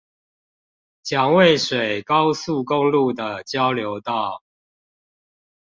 [1.05, 4.41] 蔣渭水高速公路的交流道